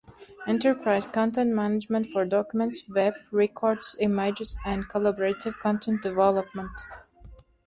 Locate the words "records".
3.31-3.95